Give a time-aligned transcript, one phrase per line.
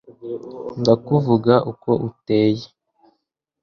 [0.83, 2.67] Nakuvuga uko uteye